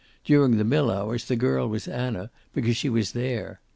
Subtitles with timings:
[0.25, 3.61] During the mill hours the girl was Anna, because she was there.